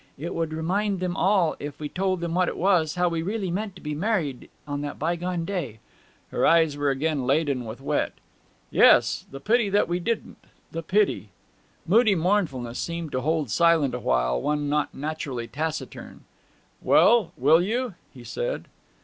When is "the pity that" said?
9.29-9.87